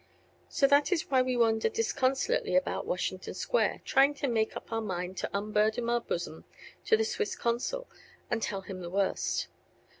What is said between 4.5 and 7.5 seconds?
up our mind to unburden our bosom to the Swiss